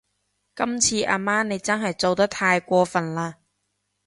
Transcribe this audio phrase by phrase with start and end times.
[0.55, 3.35] 今次阿媽你真係做得太過份喇